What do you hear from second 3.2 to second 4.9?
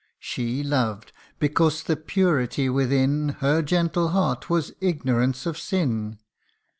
Her gentle heart was